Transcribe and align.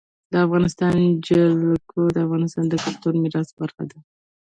د 0.31 0.33
افغانستان 0.45 0.97
جلکو 1.27 2.01
د 2.15 2.17
افغانستان 2.25 2.65
د 2.69 2.75
کلتوري 2.85 3.17
میراث 3.23 3.49
برخه 3.59 3.83
ده. 3.91 3.97